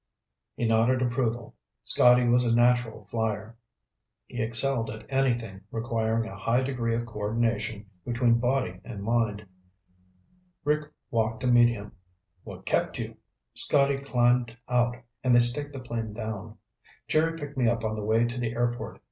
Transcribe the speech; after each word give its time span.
He 0.55 0.65
nodded 0.65 0.99
approval. 1.03 1.53
Scotty 1.83 2.27
was 2.27 2.43
a 2.43 2.51
natural 2.55 3.05
flier. 3.11 3.55
He 4.25 4.41
excelled 4.41 4.89
at 4.89 5.05
anything 5.09 5.61
requiring 5.69 6.27
a 6.27 6.35
high 6.35 6.63
degree 6.63 6.95
of 6.95 7.05
co 7.05 7.19
ordination 7.19 7.85
between 8.03 8.39
body 8.39 8.81
and 8.83 9.03
mind. 9.03 9.45
Rick 10.63 10.91
walked 11.11 11.41
to 11.41 11.47
meet 11.51 11.69
him. 11.69 11.91
"What 12.43 12.65
kept 12.65 12.97
you?" 12.97 13.15
Scotty 13.53 13.97
climbed 13.99 14.57
out 14.67 14.95
and 15.23 15.35
they 15.35 15.39
staked 15.39 15.71
the 15.71 15.79
plane 15.79 16.13
down. 16.13 16.57
"Jerry 17.07 17.37
picked 17.37 17.55
me 17.55 17.67
up 17.67 17.83
on 17.83 17.95
the 17.95 18.01
way 18.03 18.23
to 18.25 18.39
the 18.39 18.53
airport. 18.53 18.99